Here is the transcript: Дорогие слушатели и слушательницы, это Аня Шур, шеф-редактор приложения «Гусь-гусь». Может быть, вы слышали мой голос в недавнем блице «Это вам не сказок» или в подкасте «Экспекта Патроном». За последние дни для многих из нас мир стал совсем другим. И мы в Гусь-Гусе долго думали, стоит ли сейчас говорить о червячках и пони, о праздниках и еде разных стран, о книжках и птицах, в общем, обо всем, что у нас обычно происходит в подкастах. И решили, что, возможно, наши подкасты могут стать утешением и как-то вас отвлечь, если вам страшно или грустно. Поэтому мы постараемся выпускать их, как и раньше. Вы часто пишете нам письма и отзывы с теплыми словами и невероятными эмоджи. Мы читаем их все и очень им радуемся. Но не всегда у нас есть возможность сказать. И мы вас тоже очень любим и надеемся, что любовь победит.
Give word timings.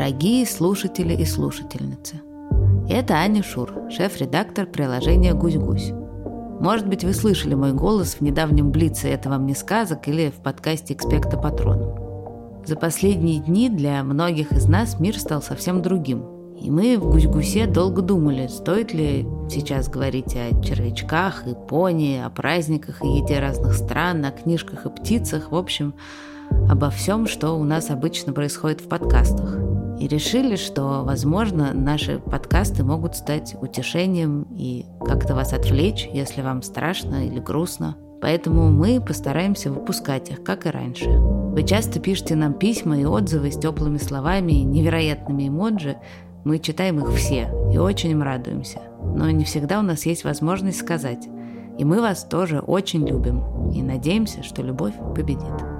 Дорогие 0.00 0.46
слушатели 0.46 1.12
и 1.12 1.26
слушательницы, 1.26 2.22
это 2.88 3.16
Аня 3.16 3.42
Шур, 3.42 3.70
шеф-редактор 3.90 4.64
приложения 4.64 5.34
«Гусь-гусь». 5.34 5.92
Может 6.58 6.88
быть, 6.88 7.04
вы 7.04 7.12
слышали 7.12 7.52
мой 7.52 7.74
голос 7.74 8.14
в 8.14 8.22
недавнем 8.22 8.70
блице 8.70 9.10
«Это 9.10 9.28
вам 9.28 9.44
не 9.44 9.54
сказок» 9.54 10.08
или 10.08 10.30
в 10.30 10.42
подкасте 10.42 10.94
«Экспекта 10.94 11.36
Патроном». 11.36 12.64
За 12.64 12.76
последние 12.76 13.40
дни 13.40 13.68
для 13.68 14.02
многих 14.02 14.52
из 14.52 14.66
нас 14.66 14.98
мир 14.98 15.18
стал 15.18 15.42
совсем 15.42 15.82
другим. 15.82 16.24
И 16.58 16.70
мы 16.70 16.96
в 16.96 17.04
Гусь-Гусе 17.10 17.66
долго 17.66 18.00
думали, 18.00 18.46
стоит 18.46 18.94
ли 18.94 19.28
сейчас 19.50 19.90
говорить 19.90 20.34
о 20.34 20.62
червячках 20.62 21.46
и 21.46 21.54
пони, 21.54 22.22
о 22.24 22.30
праздниках 22.30 23.04
и 23.04 23.18
еде 23.18 23.38
разных 23.38 23.74
стран, 23.74 24.24
о 24.24 24.30
книжках 24.30 24.86
и 24.86 24.88
птицах, 24.88 25.52
в 25.52 25.56
общем, 25.56 25.92
обо 26.70 26.88
всем, 26.88 27.26
что 27.26 27.52
у 27.52 27.64
нас 27.64 27.90
обычно 27.90 28.32
происходит 28.32 28.80
в 28.80 28.88
подкастах. 28.88 29.69
И 30.00 30.08
решили, 30.08 30.56
что, 30.56 31.02
возможно, 31.04 31.74
наши 31.74 32.18
подкасты 32.18 32.82
могут 32.82 33.16
стать 33.16 33.54
утешением 33.60 34.46
и 34.56 34.86
как-то 35.04 35.34
вас 35.34 35.52
отвлечь, 35.52 36.08
если 36.10 36.40
вам 36.40 36.62
страшно 36.62 37.26
или 37.26 37.38
грустно. 37.38 37.98
Поэтому 38.22 38.70
мы 38.70 38.98
постараемся 39.02 39.70
выпускать 39.70 40.30
их, 40.30 40.42
как 40.42 40.64
и 40.64 40.70
раньше. 40.70 41.10
Вы 41.10 41.64
часто 41.64 42.00
пишете 42.00 42.34
нам 42.34 42.54
письма 42.54 42.98
и 42.98 43.04
отзывы 43.04 43.52
с 43.52 43.58
теплыми 43.58 43.98
словами 43.98 44.52
и 44.52 44.64
невероятными 44.64 45.48
эмоджи. 45.48 45.98
Мы 46.44 46.60
читаем 46.60 46.98
их 47.00 47.12
все 47.14 47.50
и 47.70 47.76
очень 47.76 48.12
им 48.12 48.22
радуемся. 48.22 48.80
Но 49.02 49.30
не 49.30 49.44
всегда 49.44 49.80
у 49.80 49.82
нас 49.82 50.06
есть 50.06 50.24
возможность 50.24 50.78
сказать. 50.78 51.28
И 51.78 51.84
мы 51.84 52.00
вас 52.00 52.24
тоже 52.24 52.60
очень 52.60 53.06
любим 53.06 53.70
и 53.70 53.82
надеемся, 53.82 54.42
что 54.42 54.62
любовь 54.62 54.94
победит. 55.14 55.79